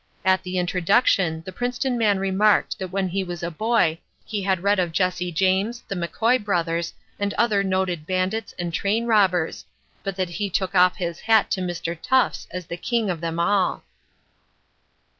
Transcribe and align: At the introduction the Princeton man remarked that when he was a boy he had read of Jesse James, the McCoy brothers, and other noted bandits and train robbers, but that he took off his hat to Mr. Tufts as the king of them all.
At 0.25 0.41
the 0.41 0.57
introduction 0.57 1.43
the 1.45 1.51
Princeton 1.51 1.95
man 1.95 2.17
remarked 2.17 2.79
that 2.79 2.87
when 2.87 3.09
he 3.09 3.23
was 3.23 3.43
a 3.43 3.51
boy 3.51 3.99
he 4.25 4.41
had 4.41 4.63
read 4.63 4.79
of 4.79 4.91
Jesse 4.91 5.31
James, 5.31 5.83
the 5.87 5.93
McCoy 5.93 6.43
brothers, 6.43 6.95
and 7.19 7.35
other 7.35 7.63
noted 7.63 8.07
bandits 8.07 8.53
and 8.57 8.73
train 8.73 9.05
robbers, 9.05 9.63
but 10.01 10.15
that 10.15 10.29
he 10.31 10.49
took 10.49 10.73
off 10.73 10.95
his 10.95 11.19
hat 11.19 11.51
to 11.51 11.61
Mr. 11.61 11.95
Tufts 12.01 12.47
as 12.49 12.65
the 12.65 12.77
king 12.77 13.11
of 13.11 13.21
them 13.21 13.39
all. 13.39 13.83